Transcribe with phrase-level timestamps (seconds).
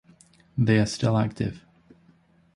[0.57, 1.63] They are still active.